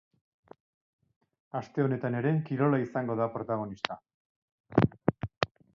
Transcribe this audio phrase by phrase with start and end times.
[1.59, 4.03] Aste honetan ere, kirola izango da protagonista.